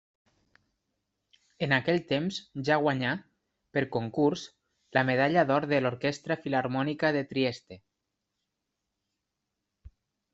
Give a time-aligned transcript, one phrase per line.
[1.65, 3.11] En aquell temps ja guanyà,
[3.77, 4.45] per concurs,
[4.99, 7.79] la medalla d'or de l'Orquestra Filharmònica de Trieste.